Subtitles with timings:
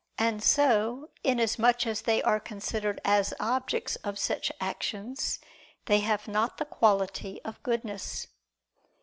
[0.17, 5.37] And so, inasmuch as they are considered as objects of such actions,
[5.85, 8.25] they have not the quality of goodness.